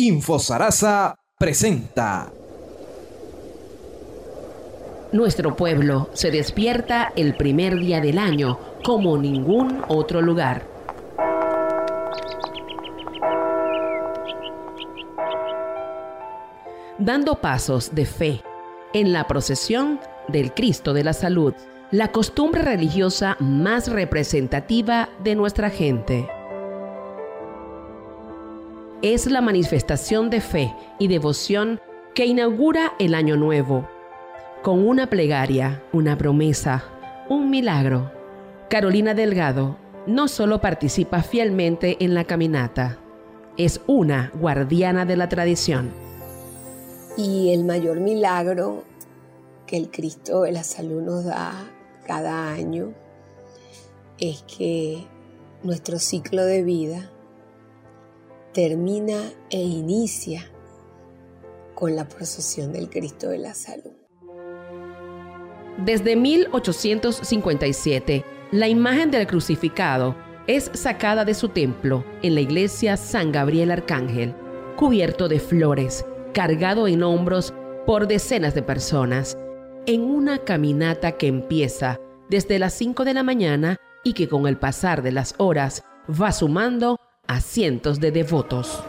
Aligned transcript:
Infosarasa 0.00 1.16
presenta. 1.36 2.30
Nuestro 5.10 5.56
pueblo 5.56 6.08
se 6.12 6.30
despierta 6.30 7.12
el 7.16 7.36
primer 7.36 7.76
día 7.80 8.00
del 8.00 8.20
año 8.20 8.60
como 8.84 9.18
ningún 9.18 9.82
otro 9.88 10.22
lugar. 10.22 10.62
Dando 17.00 17.40
pasos 17.40 17.92
de 17.92 18.06
fe 18.06 18.40
en 18.94 19.12
la 19.12 19.26
procesión 19.26 19.98
del 20.28 20.54
Cristo 20.54 20.94
de 20.94 21.02
la 21.02 21.12
Salud, 21.12 21.54
la 21.90 22.12
costumbre 22.12 22.62
religiosa 22.62 23.36
más 23.40 23.88
representativa 23.90 25.08
de 25.24 25.34
nuestra 25.34 25.70
gente. 25.70 26.28
Es 29.00 29.26
la 29.30 29.40
manifestación 29.40 30.28
de 30.28 30.40
fe 30.40 30.74
y 30.98 31.06
devoción 31.06 31.80
que 32.16 32.26
inaugura 32.26 32.94
el 32.98 33.14
año 33.14 33.36
nuevo, 33.36 33.88
con 34.62 34.88
una 34.88 35.08
plegaria, 35.08 35.84
una 35.92 36.18
promesa, 36.18 36.82
un 37.28 37.48
milagro. 37.48 38.10
Carolina 38.68 39.14
Delgado 39.14 39.76
no 40.08 40.26
solo 40.26 40.60
participa 40.60 41.22
fielmente 41.22 41.96
en 42.04 42.14
la 42.14 42.24
caminata, 42.24 42.98
es 43.56 43.80
una 43.86 44.32
guardiana 44.34 45.04
de 45.04 45.16
la 45.16 45.28
tradición. 45.28 45.92
Y 47.16 47.52
el 47.52 47.64
mayor 47.64 48.00
milagro 48.00 48.82
que 49.64 49.76
el 49.76 49.92
Cristo 49.92 50.42
de 50.42 50.50
la 50.50 50.64
salud 50.64 51.02
nos 51.02 51.24
da 51.24 51.52
cada 52.04 52.50
año 52.50 52.94
es 54.18 54.42
que 54.42 55.06
nuestro 55.62 56.00
ciclo 56.00 56.44
de 56.44 56.64
vida 56.64 57.12
termina 58.58 59.30
e 59.50 59.62
inicia 59.62 60.50
con 61.76 61.94
la 61.94 62.08
procesión 62.08 62.72
del 62.72 62.90
Cristo 62.90 63.28
de 63.28 63.38
la 63.38 63.54
salud. 63.54 63.92
Desde 65.84 66.16
1857, 66.16 68.24
la 68.50 68.66
imagen 68.66 69.12
del 69.12 69.28
crucificado 69.28 70.16
es 70.48 70.72
sacada 70.74 71.24
de 71.24 71.34
su 71.34 71.50
templo 71.50 72.04
en 72.22 72.34
la 72.34 72.40
iglesia 72.40 72.96
San 72.96 73.30
Gabriel 73.30 73.70
Arcángel, 73.70 74.34
cubierto 74.76 75.28
de 75.28 75.38
flores, 75.38 76.04
cargado 76.34 76.88
en 76.88 77.04
hombros 77.04 77.54
por 77.86 78.08
decenas 78.08 78.56
de 78.56 78.62
personas, 78.62 79.38
en 79.86 80.02
una 80.02 80.38
caminata 80.38 81.12
que 81.12 81.28
empieza 81.28 82.00
desde 82.28 82.58
las 82.58 82.74
5 82.74 83.04
de 83.04 83.14
la 83.14 83.22
mañana 83.22 83.76
y 84.02 84.14
que 84.14 84.28
con 84.28 84.48
el 84.48 84.58
pasar 84.58 85.02
de 85.02 85.12
las 85.12 85.36
horas 85.38 85.84
va 86.10 86.32
sumando 86.32 86.96
a 87.28 87.42
cientos 87.42 88.00
de 88.00 88.10
devotos. 88.10 88.82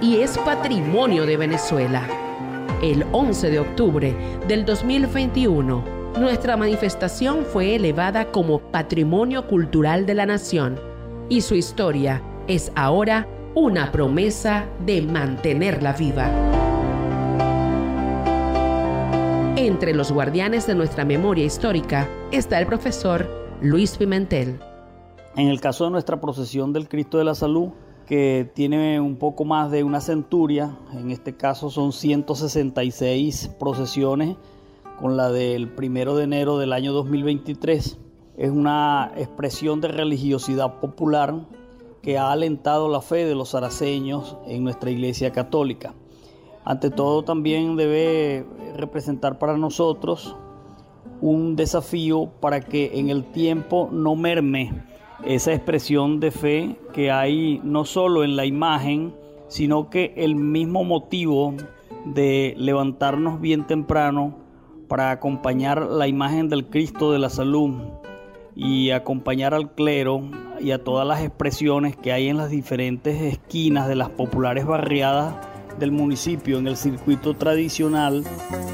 Y 0.00 0.18
es 0.18 0.38
patrimonio 0.38 1.26
de 1.26 1.36
Venezuela. 1.36 2.06
El 2.80 3.04
11 3.10 3.50
de 3.50 3.58
octubre 3.58 4.14
del 4.46 4.64
2021, 4.64 5.84
nuestra 6.16 6.56
manifestación 6.56 7.44
fue 7.44 7.74
elevada 7.74 8.30
como 8.30 8.60
Patrimonio 8.60 9.48
Cultural 9.48 10.06
de 10.06 10.14
la 10.14 10.26
Nación 10.26 10.78
y 11.28 11.40
su 11.40 11.56
historia 11.56 12.22
es 12.46 12.70
ahora 12.76 13.26
una 13.54 13.90
promesa 13.90 14.64
de 14.86 15.02
mantenerla 15.02 15.92
viva. 15.92 16.30
Entre 19.56 19.92
los 19.92 20.12
guardianes 20.12 20.68
de 20.68 20.76
nuestra 20.76 21.04
memoria 21.04 21.44
histórica 21.44 22.08
está 22.30 22.60
el 22.60 22.66
profesor 22.66 23.41
Luis 23.62 23.96
Pimentel. 23.96 24.58
En 25.36 25.46
el 25.46 25.60
caso 25.60 25.84
de 25.84 25.90
nuestra 25.90 26.20
procesión 26.20 26.72
del 26.72 26.88
Cristo 26.88 27.18
de 27.18 27.24
la 27.24 27.36
Salud, 27.36 27.68
que 28.06 28.50
tiene 28.56 29.00
un 29.00 29.14
poco 29.14 29.44
más 29.44 29.70
de 29.70 29.84
una 29.84 30.00
centuria, 30.00 30.76
en 30.92 31.12
este 31.12 31.36
caso 31.36 31.70
son 31.70 31.92
166 31.92 33.52
procesiones, 33.60 34.36
con 34.98 35.16
la 35.16 35.30
del 35.30 35.68
primero 35.68 36.16
de 36.16 36.24
enero 36.24 36.58
del 36.58 36.72
año 36.72 36.92
2023. 36.92 37.98
Es 38.36 38.50
una 38.50 39.12
expresión 39.16 39.80
de 39.80 39.88
religiosidad 39.88 40.80
popular 40.80 41.46
que 42.02 42.18
ha 42.18 42.32
alentado 42.32 42.88
la 42.88 43.00
fe 43.00 43.24
de 43.26 43.36
los 43.36 43.50
saraceños 43.50 44.38
en 44.44 44.64
nuestra 44.64 44.90
iglesia 44.90 45.30
católica. 45.30 45.94
Ante 46.64 46.90
todo 46.90 47.22
también 47.22 47.76
debe 47.76 48.44
representar 48.76 49.38
para 49.38 49.56
nosotros 49.56 50.34
un 51.22 51.56
desafío 51.56 52.30
para 52.40 52.60
que 52.60 52.98
en 52.98 53.08
el 53.08 53.24
tiempo 53.24 53.88
no 53.90 54.16
merme 54.16 54.72
esa 55.24 55.54
expresión 55.54 56.20
de 56.20 56.32
fe 56.32 56.76
que 56.92 57.10
hay 57.10 57.60
no 57.62 57.84
solo 57.84 58.24
en 58.24 58.36
la 58.36 58.44
imagen, 58.44 59.14
sino 59.48 59.88
que 59.88 60.12
el 60.16 60.34
mismo 60.34 60.84
motivo 60.84 61.54
de 62.04 62.54
levantarnos 62.58 63.40
bien 63.40 63.66
temprano 63.66 64.36
para 64.88 65.12
acompañar 65.12 65.86
la 65.86 66.08
imagen 66.08 66.48
del 66.48 66.66
Cristo 66.66 67.12
de 67.12 67.20
la 67.20 67.30
salud 67.30 67.76
y 68.56 68.90
acompañar 68.90 69.54
al 69.54 69.74
clero 69.74 70.22
y 70.60 70.72
a 70.72 70.82
todas 70.82 71.06
las 71.06 71.22
expresiones 71.22 71.96
que 71.96 72.12
hay 72.12 72.28
en 72.28 72.36
las 72.36 72.50
diferentes 72.50 73.22
esquinas 73.22 73.86
de 73.86 73.94
las 73.94 74.10
populares 74.10 74.66
barriadas 74.66 75.51
del 75.78 75.92
municipio 75.92 76.58
en 76.58 76.66
el 76.66 76.76
circuito 76.76 77.34
tradicional. 77.34 78.24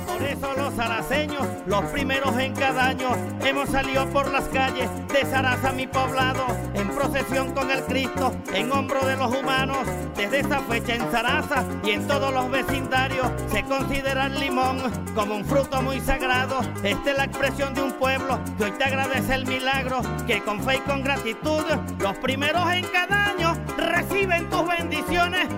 Por 0.07 0.23
eso 0.23 0.53
los 0.57 0.75
zaraceños, 0.75 1.47
los 1.67 1.85
primeros 1.87 2.37
en 2.39 2.55
cada 2.55 2.89
año, 2.89 3.11
hemos 3.45 3.69
salido 3.69 4.07
por 4.11 4.31
las 4.31 4.45
calles 4.49 4.89
de 5.13 5.25
Zaraza, 5.25 5.73
mi 5.73 5.87
poblado, 5.87 6.47
en 6.75 6.89
procesión 6.91 7.53
con 7.53 7.71
el 7.71 7.83
Cristo, 7.85 8.33
en 8.53 8.71
hombro 8.73 9.05
de 9.07 9.17
los 9.17 9.35
humanos. 9.35 9.79
Desde 10.17 10.41
esa 10.41 10.61
fecha 10.61 10.95
en 10.95 11.11
Zaraza 11.11 11.65
y 11.85 11.91
en 11.91 12.07
todos 12.07 12.33
los 12.33 12.51
vecindarios 12.51 13.27
se 13.53 13.63
considera 13.65 14.27
el 14.27 14.41
limón 14.41 14.79
como 15.15 15.37
un 15.37 15.45
fruto 15.45 15.81
muy 15.83 16.01
sagrado. 16.01 16.61
Esta 16.83 17.11
es 17.11 17.17
la 17.17 17.25
expresión 17.25 17.75
de 17.75 17.83
un 17.83 17.93
pueblo 17.93 18.39
que 18.57 18.65
hoy 18.65 18.73
te 18.73 18.85
agradece 18.85 19.35
el 19.35 19.47
milagro, 19.47 20.01
que 20.27 20.43
con 20.43 20.61
fe 20.63 20.77
y 20.77 20.81
con 20.81 21.03
gratitud, 21.03 21.65
los 22.01 22.19
primeros 22.19 22.71
en 22.73 22.85
cada 22.87 23.27
año 23.27 23.57
reciben 23.77 24.49
tus 24.51 24.67
bendiciones 24.67 25.49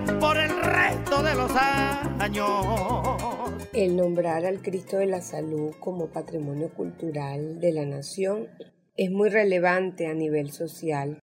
de 1.22 1.34
los 1.34 1.50
años. 1.54 2.50
El 3.74 3.96
nombrar 3.96 4.46
al 4.46 4.62
Cristo 4.62 4.96
de 4.96 5.06
la 5.06 5.20
Salud 5.20 5.72
como 5.78 6.08
patrimonio 6.08 6.72
cultural 6.72 7.60
de 7.60 7.72
la 7.72 7.84
nación 7.84 8.48
es 8.96 9.10
muy 9.10 9.28
relevante 9.28 10.06
a 10.06 10.14
nivel 10.14 10.50
social 10.50 11.18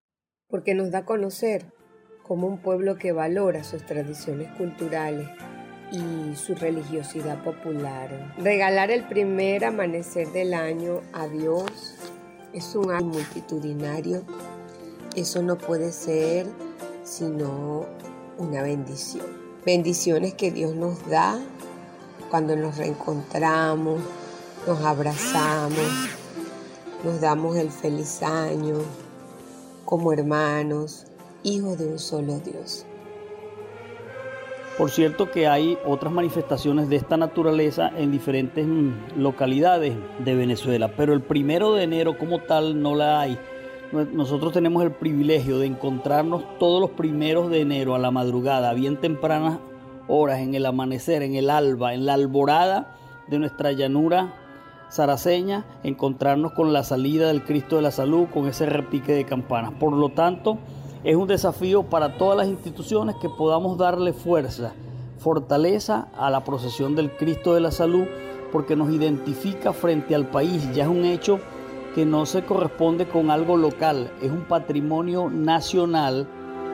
porque 0.49 0.73
nos 0.73 0.91
da 0.91 0.99
a 0.99 1.05
conocer 1.05 1.65
como 2.23 2.47
un 2.47 2.57
pueblo 2.57 2.97
que 2.97 3.13
valora 3.13 3.63
sus 3.63 3.85
tradiciones 3.85 4.49
culturales 4.57 5.29
y 5.91 6.35
su 6.35 6.55
religiosidad 6.55 7.41
popular. 7.43 8.33
Regalar 8.37 8.91
el 8.91 9.07
primer 9.07 9.63
amanecer 9.63 10.27
del 10.29 10.53
año 10.53 11.01
a 11.13 11.27
Dios 11.27 11.95
es 12.53 12.75
un 12.75 12.91
acto 12.91 13.05
multitudinario. 13.05 14.23
Eso 15.15 15.41
no 15.41 15.57
puede 15.57 15.91
ser 15.91 16.47
sino 17.03 17.85
una 18.37 18.61
bendición 18.61 19.44
bendiciones 19.65 20.35
que 20.35 20.51
Dios 20.51 20.75
nos 20.75 21.07
da 21.09 21.39
cuando 22.29 22.55
nos 22.55 22.77
reencontramos, 22.77 24.01
nos 24.67 24.81
abrazamos, 24.81 26.09
nos 27.03 27.19
damos 27.19 27.57
el 27.57 27.71
feliz 27.71 28.21
año 28.21 28.77
como 29.85 30.13
hermanos, 30.13 31.05
hijos 31.43 31.77
de 31.77 31.87
un 31.87 31.99
solo 31.99 32.39
Dios. 32.39 32.85
Por 34.77 34.91
cierto 34.91 35.31
que 35.31 35.47
hay 35.47 35.77
otras 35.85 36.11
manifestaciones 36.11 36.89
de 36.89 36.97
esta 36.97 37.15
naturaleza 37.15 37.91
en 37.95 38.11
diferentes 38.11 38.67
mm, 38.67 39.17
localidades 39.17 39.95
de 40.19 40.35
Venezuela, 40.35 40.91
pero 40.97 41.13
el 41.13 41.21
primero 41.21 41.73
de 41.73 41.83
enero 41.83 42.17
como 42.17 42.41
tal 42.41 42.81
no 42.81 42.93
la 42.93 43.21
hay 43.21 43.39
nosotros 44.13 44.53
tenemos 44.53 44.83
el 44.83 44.91
privilegio 44.91 45.59
de 45.59 45.67
encontrarnos 45.67 46.43
todos 46.59 46.81
los 46.81 46.91
primeros 46.91 47.49
de 47.49 47.61
enero 47.61 47.95
a 47.95 47.99
la 47.99 48.11
madrugada, 48.11 48.73
bien 48.73 48.99
tempranas 48.99 49.59
horas, 50.07 50.39
en 50.39 50.53
el 50.53 50.65
amanecer, 50.65 51.23
en 51.23 51.35
el 51.35 51.49
alba, 51.49 51.93
en 51.93 52.05
la 52.05 52.13
alborada 52.13 52.95
de 53.27 53.39
nuestra 53.39 53.71
llanura 53.71 54.33
saraceña, 54.89 55.65
encontrarnos 55.83 56.53
con 56.53 56.73
la 56.73 56.83
salida 56.83 57.27
del 57.27 57.43
Cristo 57.43 57.75
de 57.75 57.81
la 57.81 57.91
Salud, 57.91 58.27
con 58.33 58.47
ese 58.47 58.65
repique 58.65 59.13
de 59.13 59.25
campanas. 59.25 59.71
Por 59.79 59.93
lo 59.93 60.09
tanto, 60.09 60.57
es 61.03 61.15
un 61.15 61.27
desafío 61.27 61.83
para 61.83 62.17
todas 62.17 62.37
las 62.37 62.47
instituciones 62.47 63.15
que 63.21 63.29
podamos 63.29 63.77
darle 63.77 64.13
fuerza, 64.13 64.73
fortaleza 65.17 66.07
a 66.17 66.29
la 66.29 66.43
procesión 66.43 66.95
del 66.95 67.15
Cristo 67.15 67.53
de 67.53 67.61
la 67.61 67.71
Salud, 67.71 68.05
porque 68.51 68.75
nos 68.75 68.91
identifica 68.91 69.73
frente 69.73 70.15
al 70.15 70.27
país, 70.27 70.71
ya 70.73 70.83
es 70.83 70.89
un 70.89 71.03
hecho 71.03 71.39
que 71.95 72.05
no 72.05 72.25
se 72.25 72.43
corresponde 72.43 73.07
con 73.07 73.31
algo 73.31 73.55
local, 73.55 74.11
es 74.21 74.29
un 74.29 74.43
patrimonio 74.43 75.29
nacional. 75.29 76.27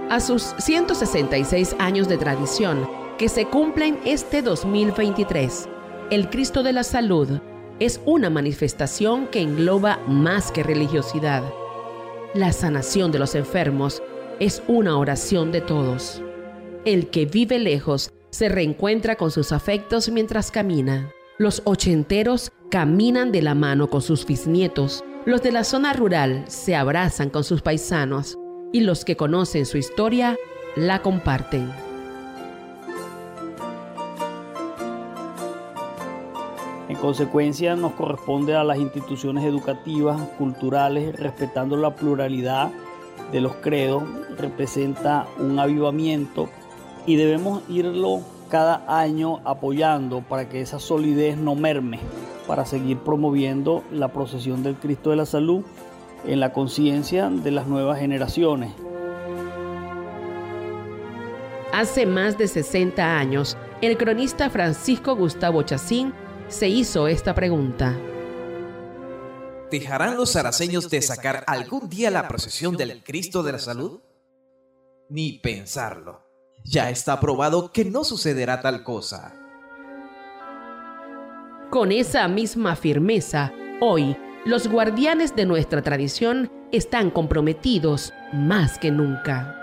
A 0.09 0.19
sus 0.19 0.55
166 0.57 1.75
años 1.77 2.09
de 2.09 2.17
tradición, 2.17 2.89
que 3.19 3.29
se 3.29 3.45
cumplen 3.45 3.99
este 4.03 4.41
2023, 4.41 5.69
el 6.09 6.31
Cristo 6.31 6.63
de 6.63 6.73
la 6.73 6.83
Salud 6.83 7.39
es 7.79 8.01
una 8.05 8.31
manifestación 8.31 9.27
que 9.27 9.41
engloba 9.41 9.99
más 10.07 10.51
que 10.51 10.63
religiosidad. 10.63 11.43
La 12.33 12.51
sanación 12.51 13.11
de 13.11 13.19
los 13.19 13.35
enfermos 13.35 14.01
es 14.39 14.63
una 14.67 14.97
oración 14.97 15.51
de 15.51 15.61
todos. 15.61 16.19
El 16.83 17.11
que 17.11 17.27
vive 17.27 17.59
lejos 17.59 18.11
se 18.31 18.49
reencuentra 18.49 19.17
con 19.17 19.29
sus 19.29 19.51
afectos 19.51 20.09
mientras 20.09 20.49
camina. 20.49 21.11
Los 21.37 21.61
ochenteros 21.65 22.51
caminan 22.71 23.31
de 23.31 23.43
la 23.43 23.53
mano 23.53 23.87
con 23.87 24.01
sus 24.01 24.25
bisnietos. 24.25 25.03
Los 25.23 25.43
de 25.43 25.51
la 25.51 25.63
zona 25.63 25.93
rural 25.93 26.45
se 26.47 26.75
abrazan 26.75 27.29
con 27.29 27.43
sus 27.43 27.61
paisanos 27.61 28.39
y 28.73 28.79
los 28.79 29.05
que 29.05 29.15
conocen 29.15 29.67
su 29.67 29.77
historia 29.77 30.35
la 30.75 31.03
comparten. 31.03 31.71
En 36.89 36.95
consecuencia, 36.95 37.75
nos 37.75 37.91
corresponde 37.91 38.55
a 38.55 38.63
las 38.63 38.79
instituciones 38.79 39.45
educativas, 39.45 40.19
culturales, 40.39 41.15
respetando 41.19 41.77
la 41.77 41.95
pluralidad 41.95 42.71
de 43.31 43.41
los 43.41 43.53
credos, 43.57 44.01
representa 44.39 45.27
un 45.37 45.59
avivamiento 45.59 46.49
y 47.05 47.15
debemos 47.15 47.61
irlo 47.69 48.21
cada 48.49 48.83
año 48.87 49.39
apoyando 49.45 50.21
para 50.21 50.49
que 50.49 50.61
esa 50.61 50.79
solidez 50.79 51.37
no 51.37 51.53
merme, 51.53 51.99
para 52.47 52.65
seguir 52.65 52.97
promoviendo 52.99 53.83
la 53.91 54.09
procesión 54.09 54.63
del 54.63 54.75
Cristo 54.75 55.09
de 55.09 55.15
la 55.15 55.25
Salud 55.25 55.63
en 56.25 56.39
la 56.39 56.53
conciencia 56.53 57.29
de 57.29 57.51
las 57.51 57.67
nuevas 57.67 57.99
generaciones. 57.99 58.71
Hace 61.73 62.05
más 62.05 62.37
de 62.37 62.47
60 62.47 63.17
años, 63.17 63.57
el 63.81 63.97
cronista 63.97 64.49
Francisco 64.49 65.15
Gustavo 65.15 65.63
Chacín 65.63 66.13
se 66.49 66.67
hizo 66.67 67.07
esta 67.07 67.33
pregunta. 67.33 67.97
¿Dejarán 69.71 70.17
los 70.17 70.33
saraceños 70.33 70.89
de 70.89 71.01
sacar 71.01 71.45
algún 71.47 71.87
día 71.87 72.11
la 72.11 72.27
procesión 72.27 72.75
del 72.75 73.01
Cristo 73.03 73.41
de 73.41 73.53
la 73.53 73.59
Salud? 73.59 74.01
Ni 75.09 75.39
pensarlo. 75.39 76.27
Ya 76.65 76.89
está 76.89 77.19
probado 77.21 77.71
que 77.71 77.85
no 77.85 78.03
sucederá 78.03 78.61
tal 78.61 78.83
cosa. 78.83 79.40
Con 81.71 81.93
esa 81.93 82.27
misma 82.27 82.75
firmeza, 82.75 83.53
hoy 83.79 84.17
los 84.43 84.67
guardianes 84.67 85.37
de 85.37 85.45
nuestra 85.45 85.81
tradición 85.81 86.51
están 86.73 87.09
comprometidos 87.09 88.11
más 88.33 88.77
que 88.77 88.91
nunca. 88.91 89.55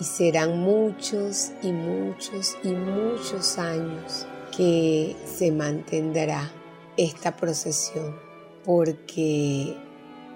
Y 0.00 0.04
serán 0.04 0.60
muchos 0.60 1.52
y 1.62 1.72
muchos 1.72 2.56
y 2.64 2.68
muchos 2.68 3.58
años 3.58 4.26
que 4.56 5.14
se 5.26 5.52
mantendrá 5.52 6.50
esta 6.96 7.36
procesión, 7.36 8.16
porque 8.64 9.76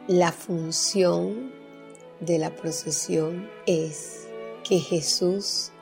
la 0.07 0.33
función 0.33 1.51
de 2.21 2.39
la 2.39 2.55
procesión 2.55 3.49
es 3.65 4.29
que 4.69 4.81
Jesús 4.81 5.73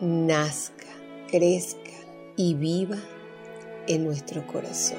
nazca, 0.00 0.86
crezca 1.28 1.90
y 2.36 2.54
viva 2.54 2.96
en 3.86 4.04
nuestro 4.04 4.46
corazón. 4.46 4.98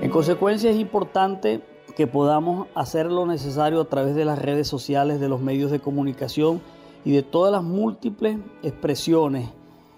En 0.00 0.10
consecuencia 0.10 0.70
es 0.70 0.76
importante 0.76 1.62
que 1.96 2.06
podamos 2.06 2.68
hacer 2.74 3.06
lo 3.06 3.24
necesario 3.24 3.80
a 3.80 3.86
través 3.86 4.14
de 4.14 4.24
las 4.24 4.38
redes 4.38 4.68
sociales, 4.68 5.18
de 5.18 5.28
los 5.28 5.40
medios 5.40 5.70
de 5.70 5.80
comunicación 5.80 6.60
y 7.04 7.12
de 7.12 7.22
todas 7.22 7.50
las 7.50 7.62
múltiples 7.62 8.38
expresiones 8.62 9.48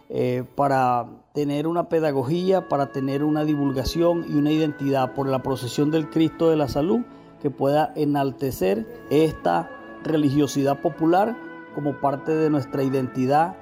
eh, 0.08 0.44
para 0.54 1.06
tener 1.34 1.66
una 1.66 1.88
pedagogía, 1.88 2.68
para 2.68 2.92
tener 2.92 3.24
una 3.24 3.44
divulgación 3.44 4.24
y 4.28 4.38
una 4.38 4.52
identidad 4.52 5.14
por 5.14 5.28
la 5.28 5.42
procesión 5.42 5.90
del 5.90 6.08
Cristo 6.08 6.48
de 6.48 6.56
la 6.56 6.68
Salud 6.68 7.00
que 7.42 7.50
pueda 7.50 7.92
enaltecer 7.96 8.86
esta 9.10 9.70
religiosidad 10.04 10.80
popular 10.80 11.36
como 11.74 12.00
parte 12.00 12.32
de 12.32 12.50
nuestra 12.50 12.82
identidad. 12.82 13.56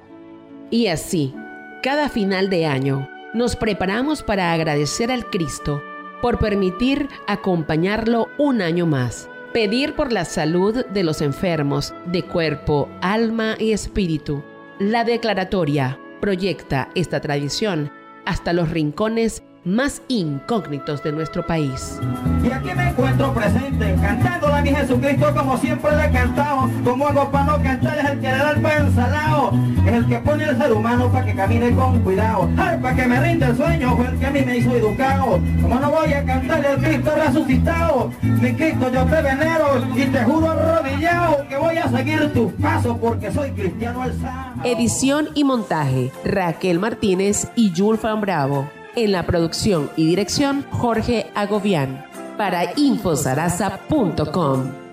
Y 0.69 0.87
así, 0.87 1.33
cada 1.81 2.09
final 2.09 2.49
de 2.49 2.65
año, 2.65 3.09
nos 3.33 3.55
preparamos 3.55 4.23
para 4.23 4.51
agradecer 4.51 5.11
al 5.11 5.29
Cristo 5.29 5.81
por 6.21 6.39
permitir 6.39 7.07
acompañarlo 7.27 8.27
un 8.37 8.61
año 8.61 8.85
más, 8.85 9.29
pedir 9.53 9.95
por 9.95 10.11
la 10.11 10.25
salud 10.25 10.85
de 10.87 11.03
los 11.03 11.21
enfermos 11.21 11.93
de 12.05 12.23
cuerpo, 12.23 12.89
alma 13.01 13.55
y 13.59 13.71
espíritu. 13.71 14.43
La 14.79 15.03
declaratoria 15.03 15.99
proyecta 16.19 16.89
esta 16.95 17.21
tradición 17.21 17.91
hasta 18.25 18.53
los 18.53 18.69
rincones 18.69 19.43
más 19.67 20.01
incógnitos 20.07 21.03
de 21.03 21.11
nuestro 21.11 21.45
país. 21.45 21.99
Y 22.43 22.51
aquí 22.51 22.69
me 22.75 22.89
encuentro 22.89 23.33
presente, 23.33 23.95
cantando 24.01 24.47
a 24.47 24.61
mi 24.61 24.69
Jesucristo 24.69 25.33
como 25.35 25.57
siempre 25.57 25.95
le 25.95 26.05
he 26.05 26.11
cantado. 26.11 26.69
Como 26.83 27.07
hago 27.07 27.29
para 27.29 27.45
no 27.45 27.63
cantar 27.63 27.99
es 27.99 28.05
el 28.05 28.19
que 28.19 28.31
le 28.31 28.37
da 28.37 28.51
el 28.51 28.61
pan 28.61 28.95
salado, 28.95 29.51
es 29.85 29.93
el 29.93 30.05
que 30.07 30.17
pone 30.19 30.45
al 30.45 30.57
ser 30.57 30.71
humano 30.71 31.11
para 31.11 31.25
que 31.25 31.35
camine 31.35 31.71
con 31.75 31.99
cuidado. 31.99 32.49
Para 32.55 32.95
que 32.95 33.05
me 33.05 33.19
rinde 33.19 33.45
el 33.45 33.57
sueño, 33.57 33.95
fue 33.97 34.05
el 34.07 34.19
que 34.19 34.25
a 34.25 34.31
mí 34.31 34.41
me 34.41 34.57
hizo 34.57 34.75
educado. 34.75 35.39
Como 35.61 35.79
no 35.79 35.91
voy 35.91 36.13
a 36.13 36.23
cantar 36.23 36.65
el 36.65 36.77
Cristo 36.77 37.11
resucitado, 37.15 38.11
mi 38.21 38.53
Cristo 38.53 38.91
yo 38.91 39.03
te 39.05 39.21
venero 39.21 39.85
y 39.95 40.05
te 40.05 40.23
juro 40.23 40.49
arrodillado 40.49 41.45
que 41.49 41.57
voy 41.57 41.77
a 41.77 41.89
seguir 41.89 42.33
tus 42.33 42.53
pasos 42.53 42.97
porque 42.99 43.31
soy 43.31 43.51
cristiano 43.51 44.01
alzado. 44.01 44.63
Edición 44.63 45.27
y 45.35 45.43
montaje, 45.43 46.11
Raquel 46.23 46.79
Martínez 46.79 47.47
y 47.55 47.73
Julfan 47.75 48.21
Bravo. 48.21 48.76
En 48.97 49.11
la 49.11 49.27
producción 49.27 49.91
y 49.95 50.07
dirección, 50.07 50.65
Jorge 50.71 51.27
Agobián. 51.35 52.03
Para 52.35 52.73
infosarasa.com. 52.75 54.86